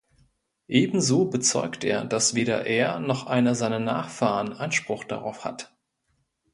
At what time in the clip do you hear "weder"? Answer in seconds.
2.33-2.65